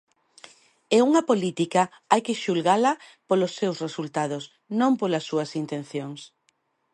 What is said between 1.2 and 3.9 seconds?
política hai que xulgala polos seus